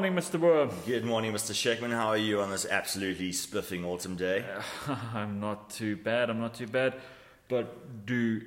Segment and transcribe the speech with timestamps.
[0.00, 0.40] morning, Mr.
[0.40, 0.70] Boer.
[0.86, 1.52] Good morning, Mr.
[1.52, 1.90] Schekman.
[1.90, 4.46] How are you on this absolutely spiffing autumn day?
[5.12, 6.94] I'm not too bad, I'm not too bad.
[7.50, 8.40] But do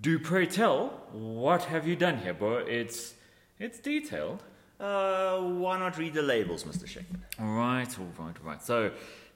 [0.00, 2.62] do pray tell, what have you done here, Boer?
[2.62, 3.12] It's
[3.58, 4.44] it's detailed.
[4.80, 6.84] Uh, why not read the labels, Mr.
[6.86, 7.20] Schekman?
[7.38, 8.62] All right, all right, all right.
[8.62, 8.90] So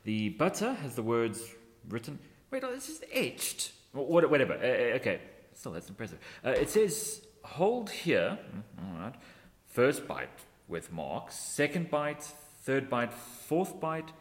[0.04, 1.42] the butter has the words
[1.90, 2.18] written.
[2.50, 3.72] Wait, oh, this is etched.
[3.92, 4.54] What- Whatever.
[4.54, 4.56] Uh,
[4.94, 5.20] uh, okay,
[5.52, 6.18] still that's impressive.
[6.42, 8.38] Uh, it says hold here.
[8.56, 8.62] Mm,
[8.94, 9.14] All right.
[9.66, 10.30] First bite
[10.68, 11.34] with marks.
[11.34, 12.22] Second bite.
[12.62, 13.12] Third bite.
[13.12, 14.12] Fourth bite.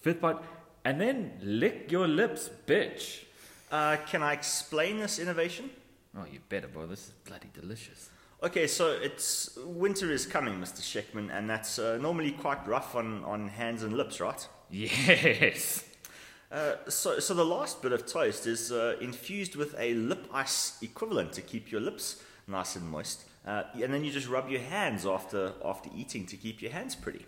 [0.00, 0.38] Fifth bite.
[0.84, 3.24] And then lick your lips, bitch.
[3.70, 5.70] Uh, can I explain this innovation?
[6.16, 6.86] Oh, you better, bro.
[6.86, 8.10] This is bloody delicious.
[8.42, 10.80] Okay, so it's winter is coming, Mr.
[10.80, 14.46] Schekman, and that's uh, normally quite rough on, on hands and lips, right?
[14.68, 15.84] Yes.
[16.50, 20.76] Uh, so, so the last bit of toast is uh, infused with a lip ice
[20.82, 24.60] equivalent to keep your lips nice and moist, uh, and then you just rub your
[24.60, 27.26] hands after after eating to keep your hands pretty.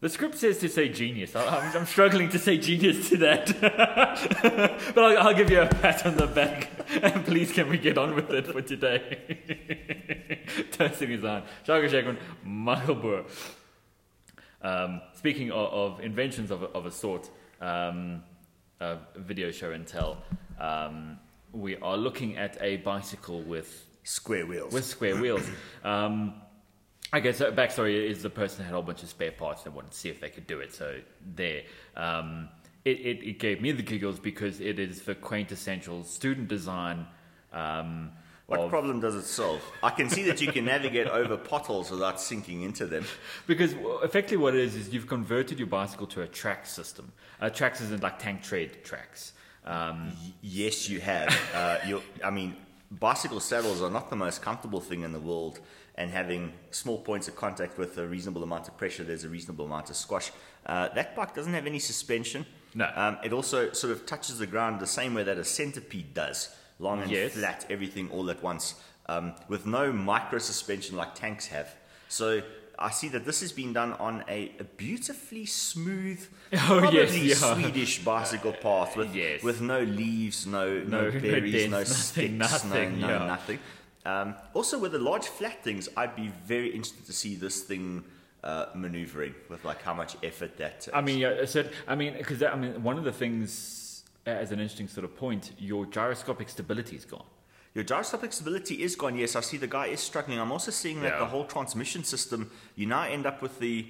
[0.00, 1.34] The script says to say genius.
[1.34, 3.58] I- I'm, I'm struggling to say genius to that.
[4.94, 6.70] but I'll, I'll give you a pat on the back.
[7.02, 10.38] And please, can we get on with it for today?
[10.72, 11.42] Toasting is on.
[11.64, 13.24] Shaka Shakman, Michael Boer.
[14.62, 17.28] Um, speaking of, of inventions of, of a sort,
[17.60, 18.22] um,
[18.80, 20.22] a video show and tell,
[20.60, 21.18] um,
[21.52, 24.72] we are looking at a bicycle with Square wheels.
[24.72, 25.44] with square wheels.
[25.84, 26.34] Um,
[27.14, 29.90] okay, so backstory is the person had a whole bunch of spare parts and wanted
[29.92, 30.72] to see if they could do it.
[30.74, 30.98] So
[31.34, 31.62] there,
[31.96, 32.48] um,
[32.84, 37.06] it, it, it gave me the giggles because it is the quintessential student design.
[37.52, 38.10] Um,
[38.46, 39.60] What of- problem does it solve?
[39.82, 43.04] I can see that you can navigate over potholes without sinking into them.
[43.48, 47.12] because effectively what it is is you've converted your bicycle to a track system.
[47.40, 49.32] Uh, tracks isn't like tank tread tracks.
[49.64, 50.12] Um,
[50.42, 51.28] yes, you have.
[51.54, 51.78] Uh,
[52.24, 52.56] I mean,
[52.90, 55.60] bicycle saddles are not the most comfortable thing in the world,
[55.96, 59.64] and having small points of contact with a reasonable amount of pressure, there's a reasonable
[59.64, 60.30] amount of squash.
[60.66, 62.44] Uh, that bike doesn't have any suspension.
[62.74, 62.90] No.
[62.94, 66.54] Um, it also sort of touches the ground the same way that a centipede does,
[66.78, 67.32] long and Yes.
[67.32, 68.74] flat, everything all at once,
[69.06, 71.74] um, with no micro suspension like tanks have.
[72.08, 72.42] So.
[72.78, 76.98] I see that this has been done on a, a beautifully smooth, Oh, probably
[77.28, 77.54] yes, yeah.
[77.54, 79.42] Swedish bicycle path with, Yes.
[79.42, 83.18] with no leaves, no, No- no, no berries, dents, no nothing, sticks, nothing, no, no
[83.20, 83.26] yeah.
[83.26, 83.58] nothing.
[84.04, 88.04] Um, also, with the large flat things, I'd be very interested to see this thing
[88.44, 90.82] uh, maneuvering with like how much effort that.
[90.82, 90.94] Takes.
[90.94, 94.52] I mean, yeah, so, I mean, because I mean, one of the things uh, as
[94.52, 97.24] an interesting sort of point, your gyroscopic stability is gone.
[97.76, 99.18] Your gyroscopic stability is gone.
[99.18, 100.40] Yes, I see the guy is struggling.
[100.40, 101.18] I'm also seeing that Yeah.
[101.18, 103.86] the whole transmission system, you now end up with the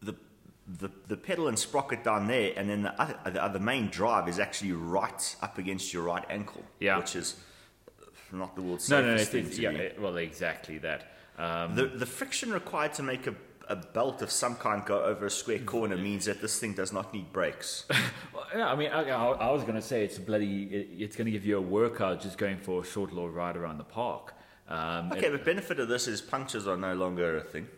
[0.00, 0.14] the
[0.78, 4.28] the, the pedal and sprocket down there, and then the other, the other main drive
[4.28, 6.62] is actually right up against your right ankle.
[6.78, 6.98] Yeah.
[6.98, 7.34] which is
[8.30, 10.00] not the world's No, safest no, no, thing it's, to yeah, be.
[10.00, 11.00] well, exactly that.
[11.36, 13.34] Um, The, the friction required to make a,
[13.70, 16.92] a belt of some kind go over a square corner means that this thing does
[16.92, 17.84] not need brakes.
[18.34, 21.26] well, yeah, I mean, I, I was going to say it's bloody, it, it's going
[21.26, 24.34] to give you a workout just going for a short little ride around the park.
[24.68, 27.68] Um, Okay, but benefit of this is punctures are no longer a thing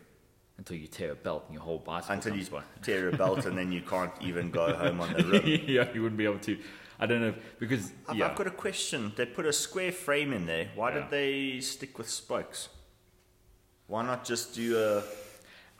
[0.57, 2.63] until you tear a belt and your whole bicycle until you one.
[2.81, 5.61] tear a belt and then you can't even go home on the rim.
[5.67, 6.57] yeah, you wouldn't be able to.
[6.99, 9.11] I don't know because I've, yeah, I've got a question.
[9.15, 10.69] They put a square frame in there.
[10.75, 11.01] Why Yeah.
[11.01, 12.69] did they stick with spokes?
[13.87, 15.03] Why not just do a?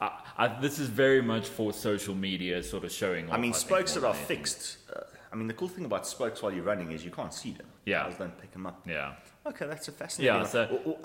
[0.03, 3.31] I, I, this is very much for social media, sort of showing.
[3.31, 4.77] I mean, spokes that are fixed.
[4.93, 7.51] Uh, I mean, the cool thing about spokes while you're running is you can't see
[7.53, 7.67] them.
[7.85, 8.03] Yeah.
[8.03, 8.81] Cars don't pick them up.
[8.87, 9.13] Yeah.
[9.45, 10.33] Okay, that's a fascinating.
[10.35, 10.49] Yeah, one.
[10.49, 10.97] so-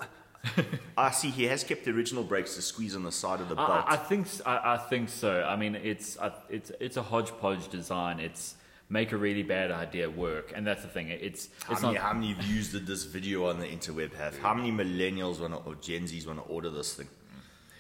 [0.97, 1.31] I see.
[1.31, 3.71] He has kept the original brakes to squeeze on the side of the belt.
[3.71, 5.43] I, I think I, I think so.
[5.43, 6.17] I mean, it's
[6.49, 8.21] it's it's a hodgepodge design.
[8.21, 8.55] It's
[8.89, 11.09] make a really bad idea work, and that's the thing.
[11.11, 12.03] It's How it's many, not.
[12.05, 14.39] how many views did this video on the interweb have?
[14.39, 17.09] How many millennials want to, or Gen Zs want to order this thing?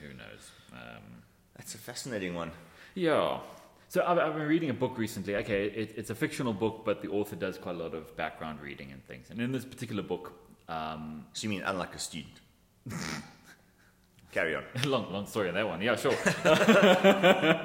[0.03, 0.51] Who knows?
[0.73, 1.23] Um,
[1.57, 2.53] That's a fascinating one.
[2.95, 3.41] yeah.
[3.91, 5.35] So I've, I've been reading a book recently.
[5.37, 8.61] Okay, it, it's a fictional book, but the author does quite a lot of background
[8.61, 9.31] reading and things.
[9.31, 10.33] And in this particular book,
[10.69, 12.35] um, So you mean unlike a student?
[14.33, 14.65] Carry on.
[14.85, 15.81] long, long story on that one.
[15.81, 16.13] Yeah, sure.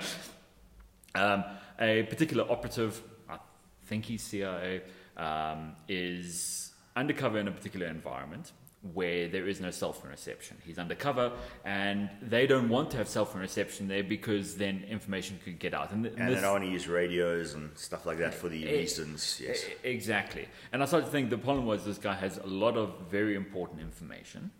[1.16, 1.44] um,
[1.80, 3.38] a particular operative, I
[3.86, 4.82] think he's CIA,
[5.18, 8.54] um, is undercover in a particular environment
[8.92, 10.58] where there is no cell phone reception.
[10.66, 11.32] He's undercover,
[11.64, 15.74] and they don't want to have cell phone reception there because then information could get
[15.74, 15.92] out.
[15.92, 18.50] And, th- And this- they don't want to use radios and stuff like that for
[18.50, 19.40] the Eh, reasons.
[19.42, 19.64] Yes.
[19.64, 20.50] E- Exactly.
[20.74, 23.36] And I started to think the problem was this guy has a lot of very
[23.36, 24.52] important information.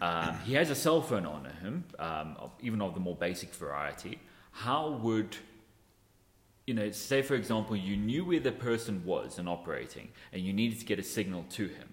[0.00, 4.18] Um, he has a cell phone on him, um, even of the more basic variety.
[4.50, 5.36] How would,
[6.66, 10.52] you know, say for example, you knew where the person was and operating, and you
[10.52, 11.92] needed to get a signal to him,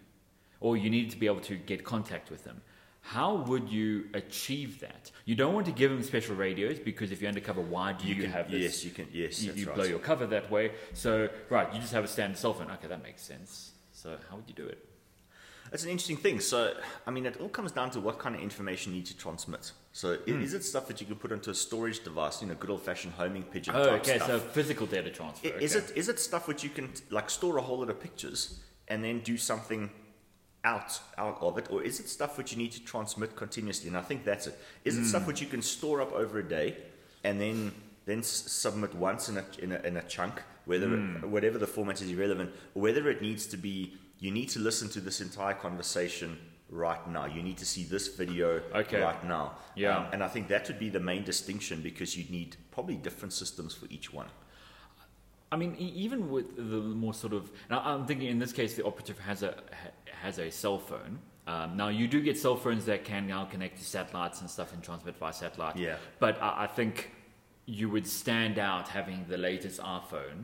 [0.62, 2.62] or you needed to be able to get contact with them.
[3.02, 5.12] How would you achieve that?
[5.26, 8.16] You don't want to give them special radios because if you're undercover, why do you,
[8.16, 8.62] can, have this?
[8.62, 9.08] yes, you can.
[9.12, 9.76] Yes, you, you right.
[9.76, 10.72] blow your cover that way.
[10.94, 12.70] So, right, you just have a standard cell phone.
[12.72, 13.72] Okay, that makes sense.
[13.92, 14.88] So, how would you do it?
[15.72, 16.40] That's an interesting thing.
[16.42, 16.74] So,
[17.08, 19.72] I mean, it all comes down to what kind of information you need to transmit.
[19.94, 20.44] So, i Hmm.
[20.44, 22.84] is it stuff that you can put onto a storage device, you know, good old
[22.84, 24.28] fashioned homing pigeon Oh, okay, stuff?
[24.28, 25.48] so physical data transfer.
[25.48, 25.86] Is okay.
[25.86, 28.60] it is it stuff which you can like store a whole lot of pictures
[28.90, 29.90] and then do something
[30.64, 33.88] out out of it, or is it stuff which you need to transmit continuously?
[33.88, 34.58] And I think that's it.
[34.86, 35.08] Is it Hmm.
[35.08, 36.78] stuff which you can store up over a day
[37.24, 37.72] and then
[38.06, 41.18] then s- submit once in a in a, in a chunk, whether Hmm.
[41.18, 44.60] it, whatever the format is irrelevant, or whether it needs to be you need to
[44.60, 46.38] listen to this entire conversation
[46.70, 47.26] right now.
[47.26, 49.02] You need to see this video Okay.
[49.02, 49.58] right now.
[49.76, 49.98] Yeah.
[49.98, 53.34] Um, and I think that would be the main distinction because you'd need probably different
[53.34, 54.28] systems for each one.
[55.52, 58.86] I mean, even with the more sort of, now I'm thinking in this case the
[58.86, 59.56] operative has a
[60.22, 61.20] has a cell phone.
[61.48, 64.72] Um, now you do get cell phones that can now connect to satellites and stuff
[64.74, 65.76] and transmit via satellite.
[65.76, 65.96] Yeah.
[66.20, 67.12] But I, I think
[67.66, 70.44] you would stand out having the latest iPhone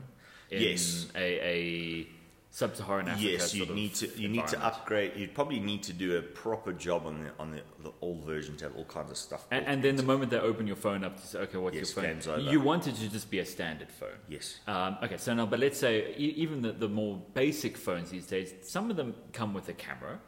[0.50, 1.06] in Yes.
[1.14, 2.08] a, a
[2.50, 3.30] sub-Saharan Africa.
[3.30, 5.12] Yes, you need to you need to upgrade.
[5.16, 8.56] You'd probably need to do a proper job on the on the, the old version
[8.58, 9.46] to have all kinds of stuff.
[9.50, 11.94] And, and then the moment they open your phone up to say, okay, what's Yes,
[11.94, 12.40] your game's phone?
[12.40, 12.50] over.
[12.50, 14.18] You want it to just be a standard phone.
[14.28, 18.10] yes, Um, okay, so now, but let's say e- even the, the more basic phones
[18.10, 20.18] these days, some of them come with a camera.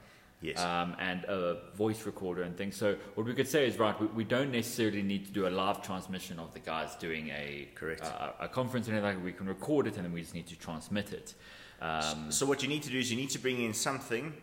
[0.42, 0.58] Yes.
[0.58, 2.74] Um, and a voice recorder and things.
[2.74, 3.98] So what we could say is right.
[4.00, 7.68] We, we don't necessarily need to do a live transmission of the guys doing a
[7.74, 8.02] Correct.
[8.04, 9.16] uh, a conference or anything.
[9.16, 9.22] like.
[9.22, 11.34] We can record it and then we just need to transmit it.
[11.80, 14.34] Um, so what you need to do is you need to bring in something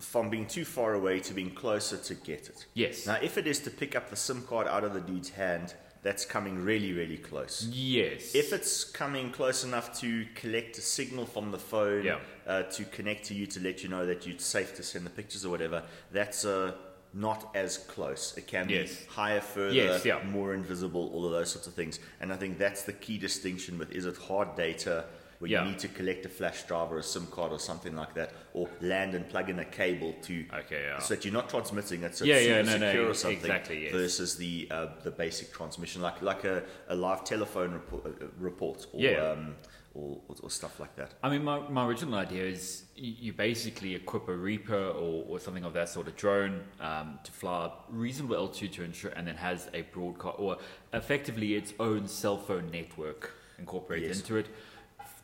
[0.00, 2.66] from being too far away to being closer to get it.
[2.74, 3.06] yes.
[3.06, 5.74] Now, if it is to pick up the SIM card out of the dude's hand,
[6.04, 7.66] that's coming really, really close.
[7.72, 8.32] yes.
[8.36, 12.18] If it's coming close enough to collect a signal from the phone Yeah.
[12.46, 15.10] uh, to connect to you to let you know that you're safe to send the
[15.10, 15.82] pictures or whatever,
[16.12, 16.74] that's uh,
[17.12, 18.34] not as close.
[18.38, 18.94] It can Yes.
[18.94, 20.22] be higher, further, Yes, yeah.
[20.22, 21.98] more invisible, all of those sorts of things.
[22.20, 25.06] And I think that's the key distinction with is it hard data
[25.38, 25.62] where Yeah.
[25.64, 28.32] you need to collect a flash drive or a SIM card or something like that,
[28.54, 30.98] or land and plug in a cable to Okay, yeah.
[30.98, 33.38] so that you're not transmitting it, so Yeah, it's yeah, no, no, secure or something,
[33.40, 33.92] exactly, yes.
[33.92, 38.86] versus the uh, the basic transmission, like like a, a live telephone report, uh, report
[38.92, 39.30] or, Yeah.
[39.32, 39.54] um,
[39.94, 41.14] or, or or stuff like that.
[41.22, 44.74] I mean, my, my original idea is you, basically equip a Reaper
[45.04, 49.12] or, or something of that sort of drone um, to fly reasonable altitude to ensure,
[49.12, 50.58] and then has a broadcast or
[50.92, 54.20] effectively its own cell phone network incorporated Yes.
[54.20, 54.46] into it.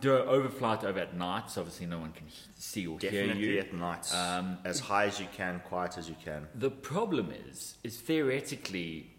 [0.04, 2.26] Do an overflight over at night, so obviously no one can
[2.58, 3.58] see or hear you.
[3.58, 6.46] at night, Um, as high as you can, quiet as you can.
[6.54, 9.10] The problem is, is theoretically,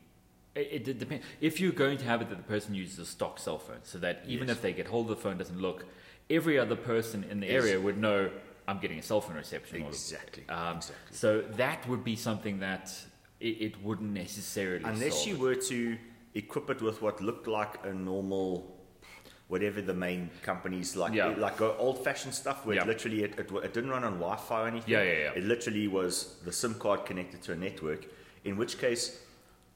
[0.54, 1.26] it, it depends.
[1.42, 3.98] If you're going to have it that the person uses a stock cell phone, so
[3.98, 4.58] that even Yes.
[4.58, 5.86] if they get hold of the phone doesn't look,
[6.30, 7.64] every other person in the Yes.
[7.64, 8.30] area would know
[8.68, 9.82] I'm getting a cell phone reception.
[9.82, 10.44] or- Exactly.
[10.50, 10.96] Um, exactly.
[11.24, 12.94] So that would be something that
[13.40, 14.84] it, it wouldn't necessarily.
[14.86, 15.98] Unless solve you were to
[16.36, 18.75] equip it with what looked like a normal.
[19.48, 21.28] Whatever the main companies like, Yeah.
[21.38, 22.82] like old-fashioned stuff, where Yeah.
[22.84, 24.92] it literally it, it, it didn't run on Wi-Fi or anything.
[24.92, 25.32] Yeah, yeah, yeah.
[25.36, 28.06] It literally was the SIM card connected to a network.
[28.44, 29.22] In which case,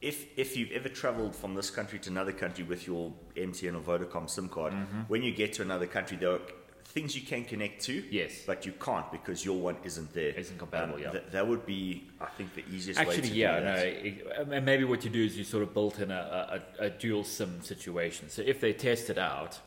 [0.01, 3.81] if if you've ever travelled from this country to another country with your MTN or
[3.81, 5.01] Vodacom SIM card, Mm-hmm.
[5.07, 6.41] when you get to another country, there are
[6.85, 7.93] things you can connect to.
[8.09, 8.41] Yes.
[8.47, 10.31] But you can't because your one isn't there.
[10.31, 11.11] Isn't compatible, Um, yeah.
[11.11, 14.65] th- that would be, I think, the easiest way Actually, to yeah, no, it, and
[14.65, 17.61] maybe what you do is you sort of built in a, a, a dual SIM
[17.61, 18.29] situation.
[18.29, 19.59] So if they test it out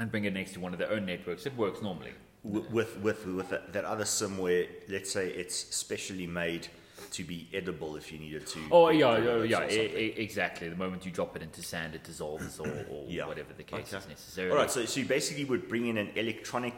[0.00, 2.12] and bring it next to one of their own networks, it works normally.
[2.42, 6.68] With with with that, that other sim where let's say it's specially made
[7.12, 8.60] to be edible if you needed to.
[8.72, 10.68] Oh yeah, yeah, it yeah, e- exactly.
[10.70, 13.26] The moment you drop it into sand, it dissolves, or, or Yeah.
[13.26, 13.98] whatever the case Okay.
[13.98, 14.52] is necessarily.
[14.52, 16.72] All right, so, so you basically would bring in an electronic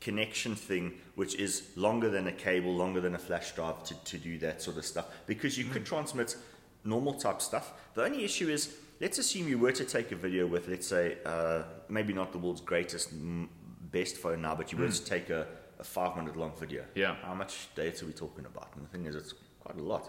[0.00, 4.18] connection thing, which is longer than a cable, longer than a flash drive to, to
[4.18, 5.72] do that sort of stuff, because you Hmm.
[5.72, 6.36] could transmit
[6.84, 7.72] normal type stuff.
[7.94, 11.18] The only issue is, let's assume you were to take a video with, let's say,
[11.26, 13.46] uh, maybe not the world's greatest, mm,
[13.92, 15.46] best phone now, but you were to take a,
[15.78, 16.84] a five minute long video.
[16.94, 17.16] Yeah.
[17.22, 18.68] How much data are we talking about?
[18.74, 20.08] And the thing is, it's quite a lot.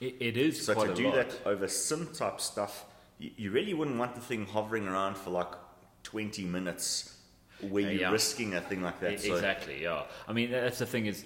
[0.00, 1.16] It, it is So quite to do lot.
[1.16, 2.84] that over sim type stuff,
[3.18, 5.52] you, you really wouldn't want the thing hovering around for like
[6.04, 7.18] 20 minutes
[7.68, 8.12] where you're yeah.
[8.12, 9.14] risking a thing like that.
[9.14, 10.04] E- so exactly, yeah.
[10.28, 11.24] I mean, that's the thing is,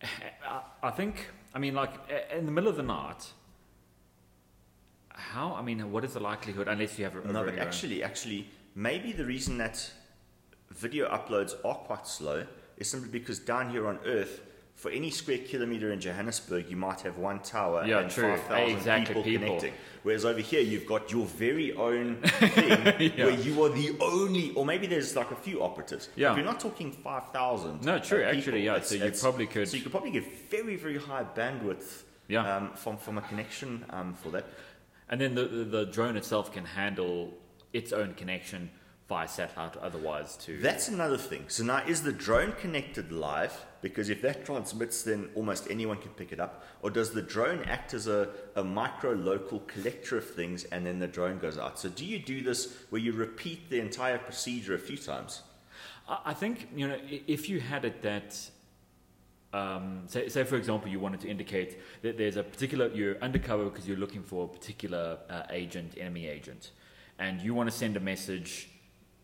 [0.02, 1.92] I, I think, I mean, like
[2.34, 3.32] in the middle of the night.
[5.16, 5.54] How?
[5.54, 6.68] I mean, what is the likelihood?
[6.68, 9.90] Unless you have a, no, but very, uh, actually, actually, maybe the reason that
[10.70, 12.44] video uploads are quite slow
[12.76, 14.42] is simply because down here on Earth,
[14.74, 18.36] for any square kilometer in Johannesburg, you might have one tower Yeah, and true.
[18.36, 19.46] 5,000 Exactly, people, people.
[19.46, 19.72] connecting.
[20.02, 23.24] Whereas over here, you've got your very own thing Yeah.
[23.24, 26.10] where you are the only, or maybe there's like a few operatives.
[26.14, 26.28] Yeah.
[26.28, 27.86] But you're not talking 5,000.
[27.86, 30.76] No, true, uh, actually, yeah, so you probably could- So you could probably get very,
[30.76, 32.56] very high bandwidth Yeah.
[32.56, 34.44] um, from, from a connection um, for that.
[35.08, 37.34] And then the, the, the drone itself can handle
[37.72, 38.70] its own connection
[39.08, 40.58] via satellite otherwise to.
[40.58, 41.44] That's another thing.
[41.46, 43.64] So now, is the drone connected live?
[43.80, 46.64] Because if that transmits, then almost anyone can pick it up.
[46.82, 50.98] Or does the drone act as a, a micro local collector of things and then
[50.98, 51.78] the drone goes out?
[51.78, 55.42] So, do you do this where you repeat the entire procedure a few times?
[56.08, 58.50] I I think you know if you had it that,
[59.56, 63.64] um, say, say for example, you wanted to indicate that there's a particular you're undercover
[63.64, 66.72] because you're looking for a particular uh, agent, enemy agent,
[67.18, 68.68] and you want to send a message.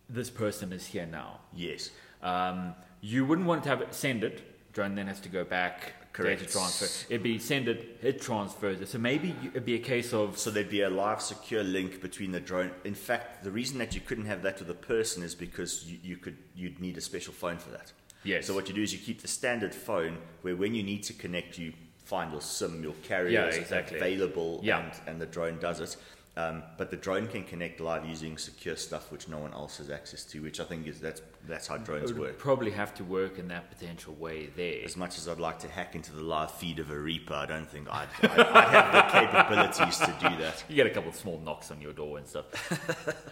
[0.08, 1.40] This person is here now.
[1.54, 1.90] Yes.
[2.22, 4.72] Um, you wouldn't want to have it send it.
[4.72, 5.94] Drone then has to go back.
[6.12, 6.40] Correct.
[6.40, 6.86] Data transfer.
[7.10, 7.98] It'd be send it.
[8.02, 8.88] It transfers it.
[8.88, 12.32] So maybe it'd be a case of So there'd be a live, secure link between
[12.32, 12.70] the drone.
[12.84, 15.98] In fact, the reason that you couldn't have that with a person is because you,
[16.02, 17.92] you could you'd need a special phone for that.
[18.24, 18.46] Yes.
[18.46, 21.12] So what you do is you keep the standard phone where when you need to
[21.12, 21.72] connect, you
[22.04, 23.96] find your SIM, your carrier Yeah, exactly.
[23.98, 24.80] available, Yeah.
[24.80, 25.96] and, and the drone does it.
[26.34, 29.90] Um, but the drone can connect live using secure stuff which no one else has
[29.90, 32.38] access to, which I think is that's that's how it drones would work.
[32.38, 34.82] probably have to work in that potential way there.
[34.82, 37.44] As much as I'd like to hack into the live feed of a Reaper, I
[37.44, 40.64] don't think I'd, I'd, I'd have the capabilities to do that.
[40.70, 42.46] You get a couple of small knocks on your door and stuff.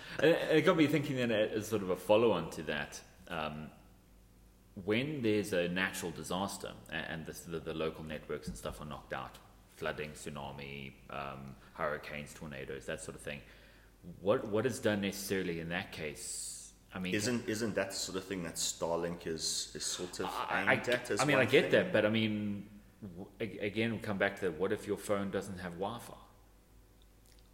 [0.23, 3.01] and it got me thinking then as sort of a follow on to that.
[3.29, 3.69] Um,
[4.85, 9.13] when there's a natural disaster and the, the, the local networks and stuff are knocked
[9.13, 9.37] out,
[9.77, 13.41] flooding, tsunami, um, hurricanes, tornadoes, that sort of thing,
[14.21, 16.73] what what is done necessarily in that case?
[16.95, 20.27] I mean, Isn't isn't that the sort of thing that Starlink is is sort of
[20.49, 21.11] I, aimed I, at?
[21.11, 21.73] As I mean, I get thing?
[21.73, 22.67] that, but I mean,
[23.17, 26.15] w- again, we come back to what if your phone doesn't have Wi-Fi?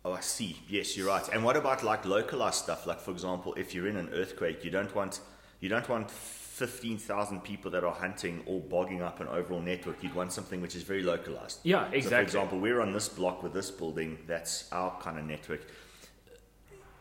[0.04, 0.62] Oh, I see.
[0.68, 1.28] Yes, you're right.
[1.32, 2.86] And what about like localized stuff?
[2.86, 5.20] Like for example, if you're in an earthquake, you don't want
[5.60, 6.10] you don't want
[6.56, 10.02] fifteen thousand people that are hunting or bogging up an overall network.
[10.02, 11.60] You'd want something which is very localized.
[11.64, 14.18] Yeah, So for example, we're on this block with this building.
[14.26, 15.60] That's our kind of network.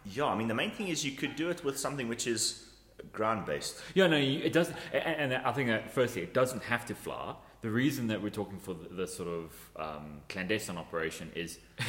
[0.04, 2.68] Yeah, I mean the main thing is you could do it with something which is
[3.14, 3.82] ground based.
[3.94, 4.76] Yeah, no, it doesn't.
[4.92, 7.36] And, and I think that firstly, it doesn't have to fly.
[7.62, 11.60] The reason that we're talking for the, the sort of um, clandestine operation is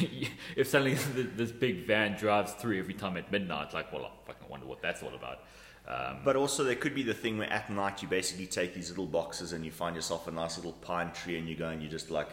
[0.55, 0.93] if suddenly
[1.35, 4.81] this big van drives through every time at midnight, like, well, I fucking wonder what
[4.81, 5.39] that's all about.
[5.87, 8.89] Um, But also, there could be the thing where at night you basically take these
[8.89, 11.81] little boxes and you find yourself a nice little pine tree and you go and
[11.81, 12.29] you just like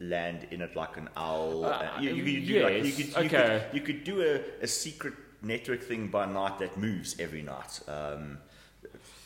[0.00, 1.64] land in it like an owl.
[1.64, 3.62] Uh, you, you, could do like, you, could, you, okay.
[3.70, 7.80] could, you could do a, a secret network thing by night that moves every night.
[7.86, 8.38] Um,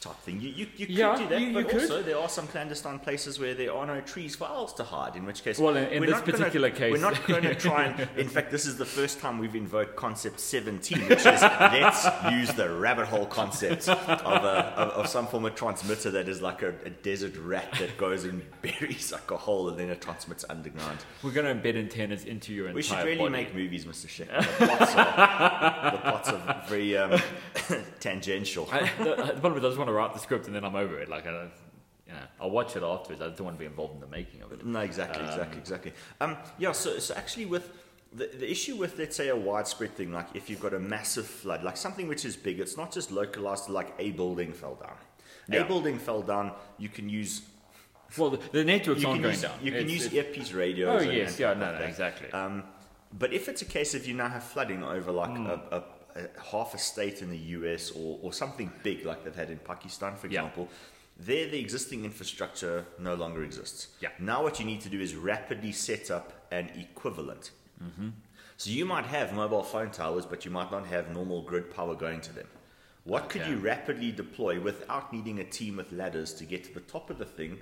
[0.01, 0.41] type thing.
[0.41, 1.81] You, you, you could Yeah, do that, you- you but could.
[1.83, 5.15] also there are some clandestine places where there are no trees for owls to hide.
[5.15, 7.55] In which case, Well, in- in this not gonna- particular case- we're not going to
[7.55, 8.09] try and.
[8.19, 12.51] In fact, this is the first time we've invoked concept 17, which is let's use
[12.55, 16.63] the rabbit hole concept of, a, of, of some form of transmitter that is like
[16.63, 20.45] a, a desert rat that goes and buries like a hole and then it transmits
[20.49, 20.99] underground.
[21.23, 23.31] we're going to embed antennas into your entire We should really body.
[23.33, 24.07] make movies, Mr.
[24.07, 24.31] Sheck.
[24.61, 27.21] The plots are, the plots are very um,
[28.01, 28.69] tangential.
[28.73, 30.75] I, the, the problem is, I just want to write the script and then I'm
[30.77, 31.09] over it.
[31.09, 31.51] Like, I don't,
[32.07, 33.21] you know, I'll watch it afterwards.
[33.23, 34.65] I don't want to be involved in the making of it.
[34.65, 35.93] No, exactly, exactly, exactly.
[36.21, 37.71] Um, yeah, so, so actually, with
[38.13, 41.27] the, the issue with, let's say, a widespread thing, like if you've got a massive
[41.27, 44.97] flood, like something which is big, it's not just localized like a building fell down.
[45.49, 45.61] Yeah.
[45.61, 47.43] A building fell down, you can use.
[48.19, 49.59] Well, the, the networks can going use, down.
[49.63, 51.03] you can It's- use it's- earpiece radios.
[51.03, 52.31] Oh, yes, yeah, no, no, exactly.
[52.33, 52.65] Um,
[53.19, 55.47] but if it's a case of you now have flooding over like Hmm.
[55.47, 55.85] a, a,
[56.17, 59.59] a half a state in the US or, or something big like they've had in
[59.59, 60.41] Pakistan, for Yeah.
[60.41, 60.69] example,
[61.19, 63.89] there the existing infrastructure no longer exists.
[64.01, 64.09] Yeah.
[64.19, 67.51] Now what you need to do is rapidly set up an equivalent.
[67.83, 68.09] Mm-hmm.
[68.57, 71.95] So you might have mobile phone towers, but you might not have normal grid power
[71.95, 72.47] going to them.
[73.05, 76.81] What could you rapidly deploy without needing a team with ladders to get to the
[76.81, 77.59] top of the thing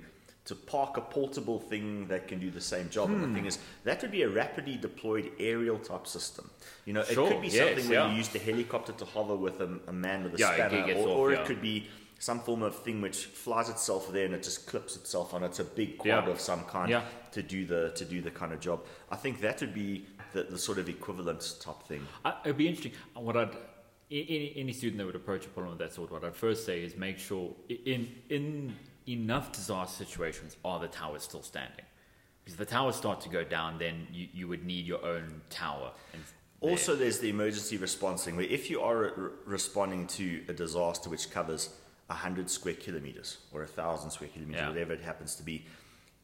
[0.49, 3.09] to park a portable thing that can do the same job?
[3.09, 3.35] And the Hmm.
[3.35, 6.45] thing is, that would be a rapidly deployed aerial type system.
[6.85, 8.09] You know, Sure, it could be yes, something where yeah.
[8.11, 11.07] you use the helicopter to hover with a, a man with a Yeah, spanner, or,
[11.07, 11.39] off, or yeah.
[11.41, 11.87] it could be
[12.21, 15.43] some form of thing which flies itself there and it just clips itself on.
[15.43, 16.89] It's a big quad of some kind
[17.31, 18.79] to do the to do the kind of job.
[19.09, 22.05] I think that would be the, the sort of equivalent type thing.
[22.25, 22.91] I, it'd be interesting.
[23.13, 23.55] What I'd
[24.11, 26.83] any, any student that would approach a problem of that sort, what I'd first say
[26.83, 27.45] is make sure
[27.85, 28.75] in in
[29.09, 31.85] enough disaster situations are the towers still standing.
[32.43, 35.41] Because if the towers start to go down, then you, you would need your own
[35.49, 35.91] tower.
[36.13, 36.21] And
[36.61, 36.71] there.
[36.71, 40.53] Also, there's the emergency response thing where if you are uh, re- responding to a
[40.53, 41.69] disaster which covers
[42.07, 44.69] 100 square kilometers or 1,000 square kilometers, Yeah.
[44.69, 45.65] whatever it happens to be,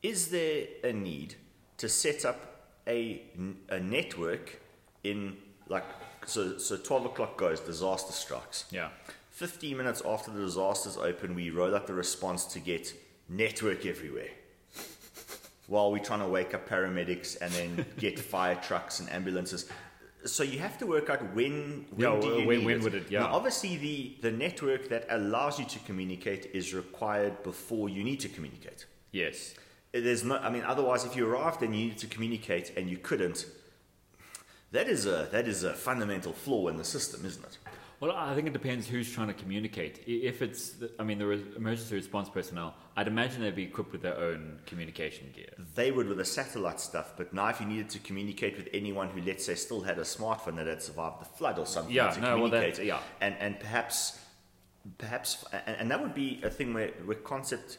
[0.03, 1.35] is there a need
[1.77, 3.21] to set up a,
[3.69, 4.59] a network
[5.03, 5.37] in
[5.67, 5.83] like
[6.27, 8.89] so so 12 o'clock goes disaster strikes Yeah.
[9.35, 12.93] 15 minutes after the disaster's open we roll out the response to get
[13.27, 14.29] network everywhere
[15.67, 19.67] while we're trying to wake up paramedics and then get fire trucks and ambulances
[20.23, 22.83] so you have to work out when, when Yeah, do you when- need when it.
[22.83, 23.19] would it- yeah.
[23.19, 28.21] Now, obviously the, the network that allows you to communicate is required before you need
[28.21, 29.53] to communicate Yes.
[29.91, 32.97] there's no i mean otherwise if you arrived and you needed to communicate and you
[32.97, 33.45] couldn't
[34.71, 37.57] that is a that is a fundamental flaw in the system isn't it
[38.01, 40.03] Well, I think it depends who's trying to communicate.
[40.05, 44.01] If it's, the, I mean, the emergency response personnel, I'd imagine they'd be equipped with
[44.01, 45.49] their own communication gear.
[45.75, 49.07] they would with the satellite stuff but now if you needed to communicate with anyone
[49.09, 52.09] who let's say still had a smartphone that had survived the flood or something Yeah,
[52.11, 52.99] to no, well, communicate yeah.
[53.21, 54.19] and and perhaps
[54.97, 57.77] perhaps and, and that would be a thing where, where concept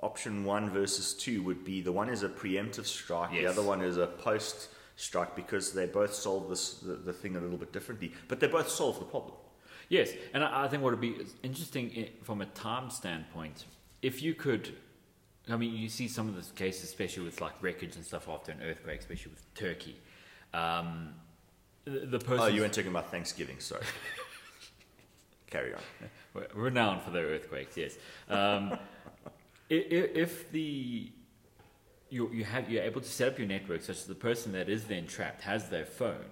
[0.00, 3.80] option one versus two would be the one is a preemptive strike the other one
[3.82, 7.72] is a post strike because they both solve this the, the thing a little bit
[7.72, 9.34] differently but they both solve the problem
[9.88, 13.64] Yes, and I, I think what would be interesting from a time standpoint,
[14.02, 14.74] if you could,
[15.48, 18.52] I mean, you see some of the cases, especially with like wreckage and stuff after
[18.52, 19.96] an earthquake, especially with Turkey.
[20.52, 21.14] Um,
[21.84, 23.82] the, the person oh you weren't talking about thanksgiving sorry
[25.50, 25.80] carry on
[26.54, 27.76] renowned for their earthquakes.
[27.76, 27.96] Yes,
[28.28, 28.72] um,
[29.70, 31.10] i- i- if the
[32.10, 34.68] you you have you're able to set up your network such that the person that
[34.68, 36.24] is then trapped has their phone.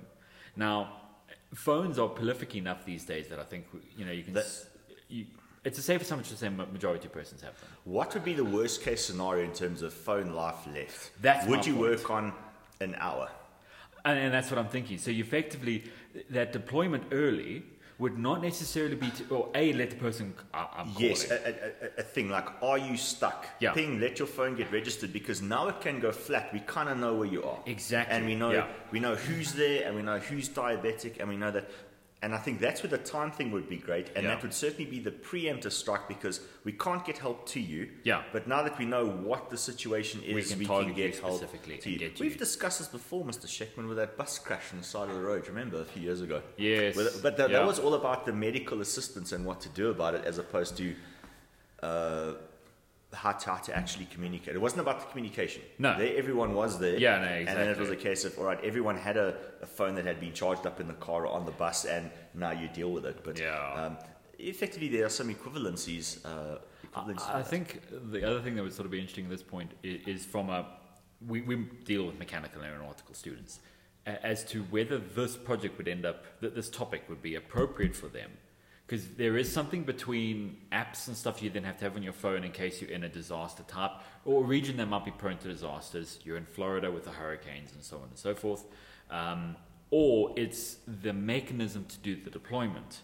[0.57, 0.93] Now,
[1.55, 4.37] phones are prolific enough these days that I think you know you can.
[4.37, 4.67] S-
[5.09, 5.27] you,
[5.65, 7.69] it's a safe assumption to say ma- majority of persons have them.
[7.85, 11.11] What would be the worst case scenario in terms of phone life left?
[11.21, 11.91] That's would you point.
[11.91, 12.33] work on
[12.81, 13.29] an hour?
[14.05, 14.99] And, and that's what I'm thinking.
[14.99, 15.85] So you effectively
[16.31, 17.65] that deployment early
[17.99, 21.31] would not necessarily be to, or a let the person I, I'm uh, uh, Yes,
[21.31, 23.47] a, a, a, a thing like, are you stuck?
[23.59, 23.73] Yeah.
[23.73, 26.53] Ping, let your phone get registered because now it can go flat.
[26.53, 27.59] We kind of know where you are.
[27.65, 28.67] Exactly, And we know yeah.
[28.93, 31.71] we know who's there, and we know who's diabetic, and we know that.
[32.27, 34.31] And I think that's where the time thing would be great, and Yeah.
[34.35, 37.89] that would certainly be the preemptive strike because we can't get help to you.
[38.03, 38.25] Yeah.
[38.33, 40.95] But now that we know what the situation is, We we can can, target you
[41.05, 41.99] get help specifically to you.
[42.01, 43.47] you- We've discussed this before, Mr.
[43.47, 45.47] Schekman, with that bus crash on the side of the road.
[45.47, 46.43] Remember a few years ago?
[46.57, 47.59] Yes, With- But that, yeah.
[47.61, 50.77] that was all about the medical assistance and what to do about it, as opposed
[50.79, 50.97] to
[51.83, 52.33] uh,
[53.17, 54.55] how, to, how to actually communicate.
[54.55, 55.63] It wasn't about the communication.
[55.79, 55.99] No.
[55.99, 56.97] There, everyone was there.
[56.99, 59.67] Yeah, no, And then it was a case of, all right, everyone had a, a
[59.67, 62.53] phone that had been charged up in the car or on the bus, and now
[62.53, 63.25] you deal with it.
[63.25, 63.73] But Yeah.
[63.75, 63.97] um,
[64.39, 66.25] effectively, there are some equivalencies.
[66.25, 69.31] Uh, equivalencies I, I think the other thing that would sort of be interesting at
[69.31, 70.67] this point is, is from a
[71.27, 73.61] we, we deal with mechanical and aeronautical students
[74.05, 78.09] as to whether this project would end up that this topic would be appropriate for
[78.09, 78.31] them
[78.87, 82.13] because there is something between apps and stuff you then have to have on your
[82.13, 83.91] phone in case you're in a disaster type
[84.25, 87.73] or a region that might be prone to disasters you're in florida with the hurricanes
[87.73, 88.65] and so on and so forth
[89.11, 89.57] um,
[89.91, 93.03] or it's the mechanism to do the deployment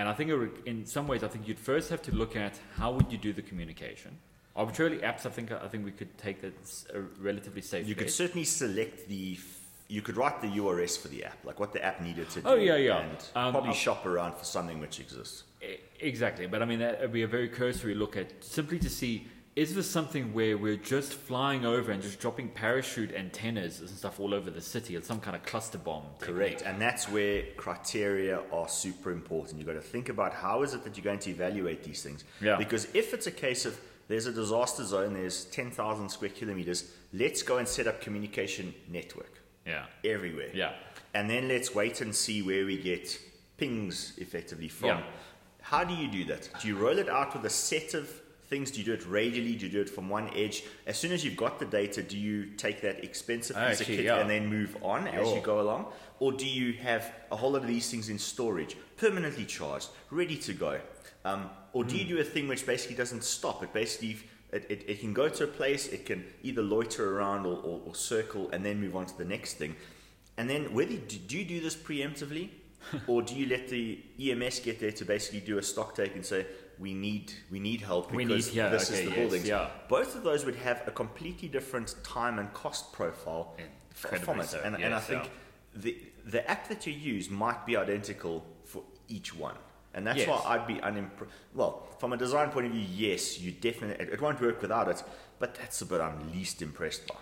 [0.00, 2.58] and I think would- in some ways, I think you'd first have to look at
[2.76, 4.16] how would you do the communication.
[4.56, 5.26] Arbitrarily, apps.
[5.26, 6.54] I think I think we could take that
[6.94, 7.86] a relatively safe.
[7.86, 9.38] you could certainly select the.
[9.90, 12.48] You could write the URS for the app, like what the app needed to do.
[12.48, 13.00] Oh, yeah, yeah.
[13.00, 15.44] And Um, probably I'll- shop around for something which exists.
[16.00, 19.26] Exactly, but I mean that would be a very cursory look at simply to see
[19.56, 24.20] is this something where we're just flying over and just dropping parachute antennas and stuff
[24.20, 24.94] all over the city?
[24.94, 26.04] It's some kind of cluster bomb.
[26.20, 29.58] Correct, and that's where criteria are super important.
[29.58, 32.24] You've got to think about how is it that you're going to evaluate these things.
[32.40, 32.56] Yeah.
[32.56, 37.42] Because if it's a case of there's a disaster zone, there's 10,000 square kilometers, let's
[37.42, 39.84] go and set up communication network Yeah.
[40.04, 40.50] everywhere.
[40.54, 40.72] Yeah.
[41.14, 43.18] And then let's wait and see where we get
[43.56, 44.88] pings effectively from.
[44.88, 45.02] Yeah.
[45.60, 46.48] How do you do that?
[46.60, 48.08] Do you roll it out with a set of
[48.48, 48.70] things?
[48.70, 49.56] Do you do it radially?
[49.56, 50.64] Do you do it from one edge?
[50.86, 54.04] As soon as you've got the data, do you take that expensive piece of kit
[54.04, 54.18] yeah.
[54.18, 55.86] and then move on as you go along?
[56.18, 60.36] Or do you have a whole lot of these things in storage, permanently charged, ready
[60.38, 60.80] to go?
[61.24, 63.62] Um, or do you do a thing which basically doesn't stop?
[63.62, 64.16] It basically
[64.52, 67.80] it, it, it can go to a place, it can either loiter around or, or,
[67.86, 69.76] or circle and then move on to the next thing.
[70.36, 72.50] And then whether do, do you do this preemptively,
[73.06, 76.24] or do you let the EMS get there to basically do a stock take and
[76.24, 76.46] say
[76.78, 79.46] we need we need help because need- yeah, this okay, is the yes, buildings.
[79.46, 79.68] yeah.
[79.88, 83.54] Both of those would have a completely different time and cost profile
[83.90, 85.30] Incredibly from it, so, and, and I think yeah.
[85.74, 89.56] the the app that you use might be identical for each one.
[89.92, 90.28] And that's Yes.
[90.28, 91.32] why I'd be unimpressed.
[91.54, 94.88] Well, from a design point of view, yes, you definitely, it, it won't work without
[94.88, 95.02] it,
[95.38, 97.16] but that's the bit I'm least impressed by.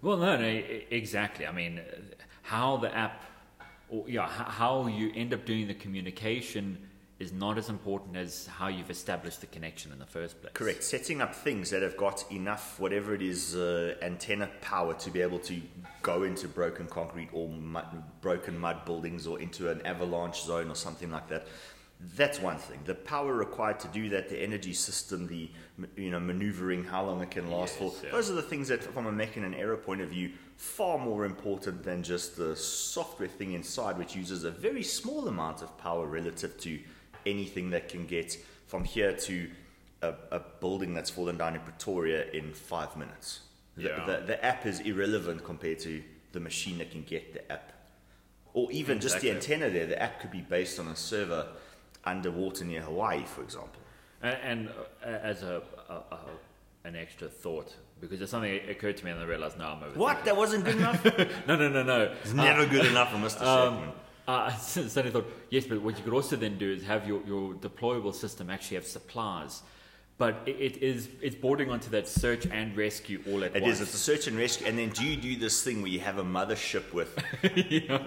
[0.00, 0.46] Well, no, no,
[0.90, 1.46] exactly.
[1.46, 1.80] I mean,
[2.42, 3.22] how the app,
[3.90, 6.78] or yeah, how you end up doing the communication
[7.18, 10.52] is not as important as how you've established the connection in the first place.
[10.54, 10.84] Correct.
[10.84, 15.20] Setting up things that have got enough, whatever it is, uh, antenna power to be
[15.20, 15.60] able to
[16.02, 20.76] go into broken concrete or mud, broken mud buildings or into an avalanche zone or
[20.76, 21.48] something like that.
[22.16, 22.78] That's one thing.
[22.84, 25.50] The power required to do that, the energy system, the
[25.96, 28.06] you know maneuvering, how long it can last Yes, for.
[28.06, 28.12] yeah.
[28.12, 30.96] Those are the things that, from a mech and an error point of view, far
[30.98, 35.76] more important than just the software thing inside, which uses a very small amount of
[35.78, 36.78] power relative to
[37.26, 38.36] anything that can get
[38.68, 39.50] from here to
[40.02, 43.40] a, a building that's fallen down in Pretoria in five minutes.
[43.76, 44.04] The, Yeah.
[44.06, 47.72] the, the app is irrelevant compared to the machine that can get the app.
[48.54, 51.46] Or even just the antenna there, the app could be based on a server
[52.04, 53.80] underwater near Hawaii, for example.
[54.22, 54.68] And, and
[55.04, 56.18] uh, as a, a, a
[56.84, 59.82] an extra thought, because there's something that occurred to me and I realized now I'm
[59.82, 59.98] over.
[59.98, 60.24] What?
[60.24, 61.04] That wasn't good enough?
[61.46, 62.14] No, no, no, no.
[62.22, 63.42] it's never good enough for Mr.
[63.68, 63.92] Um,
[64.26, 67.54] uh, suddenly thought, yes, but what you could also then do is have your, your
[67.54, 69.62] deployable system actually have supplies.
[70.18, 73.76] But it, it is it's bordering onto that search and rescue all at It once.
[73.76, 73.80] is.
[73.82, 74.66] It's a search and rescue.
[74.66, 77.16] And then do you do this thing where you have a mothership with?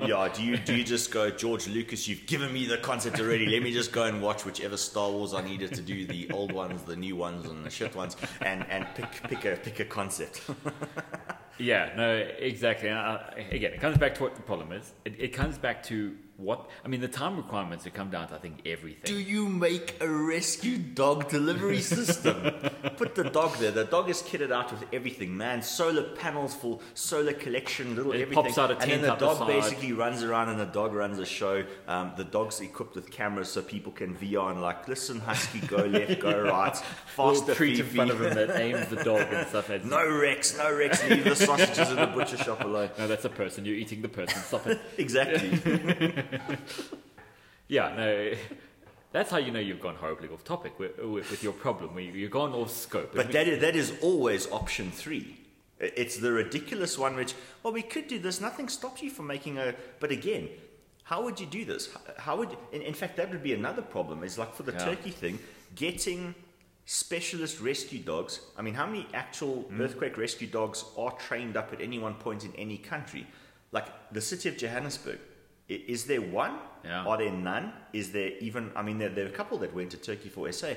[0.05, 0.27] yeah.
[0.27, 2.09] Do you do you just go George Lucas?
[2.09, 3.45] You've given me the concept already.
[3.45, 6.51] Let me just go and watch whichever Star Wars I needed to do the old
[6.51, 9.85] ones, the new ones, and the shit ones, and and pick pick a pick a
[9.85, 10.41] concept.
[11.57, 12.89] Yeah, no, exactly.
[12.89, 13.19] And uh,
[13.51, 14.93] again, it comes back to what the problem is.
[15.05, 17.01] It, it comes back to what I mean.
[17.01, 19.03] The time requirements have come down to I think everything.
[19.05, 22.35] Do you make a rescue dog delivery system?
[22.97, 23.71] Put the dog there.
[23.71, 25.61] The dog is kitted out with everything, man.
[25.61, 28.43] Solar panels for solar collection, little It everything.
[28.43, 30.65] pops out a tent and then the up the dog basically runs around and the
[30.65, 31.63] dog runs a show.
[31.87, 35.77] Um, the dog's equipped with cameras so people can VR and like, listen, husky, go
[35.85, 39.47] left, go right, Little faster, treat in front of him that aims the dog and
[39.47, 39.67] stuff.
[39.67, 41.03] That's, No Rex, no Rex.
[41.09, 42.89] Leave the sausages in the butcher shop alone.
[42.97, 43.65] no, that's a person.
[43.65, 44.41] You're eating the person.
[44.41, 44.79] Stop it.
[44.97, 45.49] Exactly.
[47.67, 48.33] Yeah, no.
[49.13, 51.95] That's how you know you've gone horribly off topic with, with, your problem.
[51.95, 53.15] Where you've gone off scope.
[53.15, 55.37] But that is, that is always option three.
[55.79, 58.41] It's the ridiculous one which, well, we could do this.
[58.41, 59.73] Nothing stops you from making a.
[60.01, 60.49] But again,
[61.03, 61.89] how would you do this?
[62.17, 62.55] How would?
[62.73, 64.23] In, in fact, that would be another problem.
[64.23, 64.85] Is like for the Yeah.
[64.85, 65.39] Turkey thing,
[65.75, 66.35] getting
[66.85, 68.41] specialist rescue dogs.
[68.57, 69.81] I mean, how many actual Hmm.
[69.81, 73.27] earthquake rescue dogs are trained up at any one point in any country?
[73.71, 75.19] Like the city of Johannesburg.
[75.75, 76.57] Is there one?
[76.83, 77.05] Yeah.
[77.05, 77.73] Are there none?
[77.93, 78.71] Is there even?
[78.75, 80.73] I mean, there, there are a couple that went to Turkey for SA.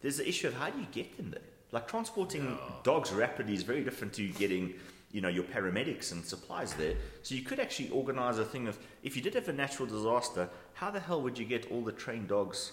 [0.00, 1.42] There's the issue of how do you get them there?
[1.70, 4.74] Like transporting dogs rapidly is very different to getting,
[5.12, 6.94] you know, your paramedics and supplies there.
[7.22, 10.50] So you could actually organize a thing of if you did have a natural disaster,
[10.74, 12.72] how the hell would you get all the trained dogs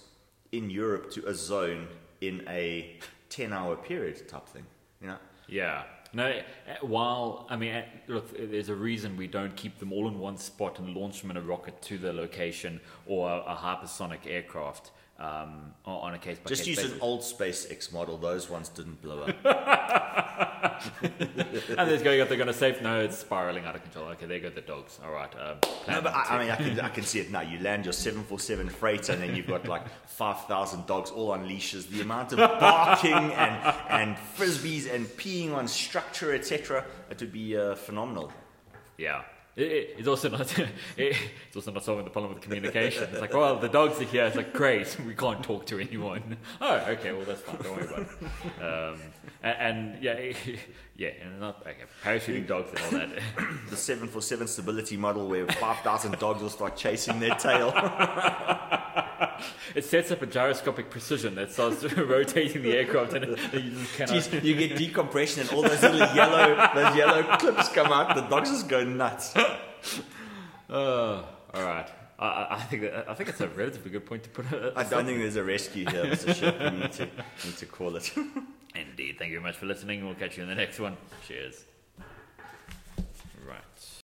[0.51, 1.87] in Europe to a zone
[2.21, 2.97] in a
[3.29, 4.65] ten-hour period type thing?
[5.01, 5.17] You know.
[5.47, 5.83] Yeah.
[6.11, 6.41] No, uh,
[6.81, 10.37] while, I mean, uh, look, there's a reason we don't keep them all in one
[10.37, 14.91] spot and launch them in a rocket to the location or a, a hypersonic aircraft
[15.19, 16.93] um, on on a case by Just case use basis.
[16.93, 18.17] an old SpaceX model.
[18.17, 19.35] Those ones didn't blow up.
[21.01, 22.81] and it's going up, they're going to save.
[22.81, 24.07] No, it's spiraling out of control.
[24.09, 24.99] Okay, there go the dogs.
[25.03, 25.31] All right.
[25.39, 26.13] Um, No, but.
[26.13, 27.41] I, I mean, I can, I can see it now.
[27.41, 31.87] You land your 747 freighter, and then you've got like 5,000 dogs all on leashes.
[31.87, 37.57] The amount of barking and, and frisbees and peeing on structure, etc., it would be
[37.57, 38.31] uh, phenomenal.
[38.97, 39.23] Yeah.
[39.59, 40.57] It, it, it's also not
[40.97, 41.17] it,
[41.47, 43.09] it's also not solving the problem with communication.
[43.11, 44.25] It's like, well, the dogs are here.
[44.25, 46.37] It's like, great, we can't talk to anyone.
[46.61, 47.57] Oh, okay, well that's fine.
[47.61, 48.63] Don't worry about it.
[48.63, 49.01] Um,
[49.43, 50.33] and, and yeah,
[50.97, 53.21] yeah, and not okay, parachuting dogs and all that.
[53.69, 57.71] The 747 stability model where 5,000 dogs will start chasing their tail.
[59.75, 64.15] It sets up a gyroscopic precession that starts rotating the aircraft, and you just cannot.
[64.15, 68.15] Jeez, you get decompression, and all those little yellow, those yellow clips come out.
[68.15, 69.35] The dogs just go nuts.
[70.69, 71.89] Oh, all right.
[72.17, 74.45] I, I think that, I think it's a relatively good point to put.
[74.75, 76.35] I don't think there's a rescue here, Mr.
[76.35, 76.59] Ship.
[76.59, 77.05] We need to,
[77.45, 78.11] need to call it.
[78.75, 79.17] Indeed.
[79.17, 80.05] Thank you very much for listening.
[80.05, 80.97] We'll catch you in the next one.
[81.27, 81.63] Cheers.